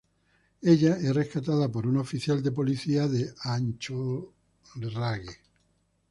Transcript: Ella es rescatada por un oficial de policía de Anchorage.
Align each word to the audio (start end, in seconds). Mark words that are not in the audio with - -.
Ella 0.63 0.97
es 0.97 1.13
rescatada 1.13 1.71
por 1.71 1.85
un 1.85 1.97
oficial 1.97 2.41
de 2.41 2.51
policía 2.51 3.07
de 3.07 3.35
Anchorage. 3.41 5.37